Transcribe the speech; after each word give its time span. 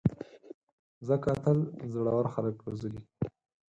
مځکه 0.99 1.31
تل 1.43 1.57
زړور 1.93 2.25
خلک 2.33 2.55
روزلي. 2.65 3.03